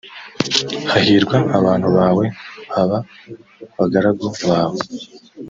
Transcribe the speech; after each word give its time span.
hahirwa 0.91 1.37
abantu 1.57 1.87
bawe 1.97 2.25
aba 2.81 2.97
bagaragu 3.77 4.27
bawe 4.49 4.79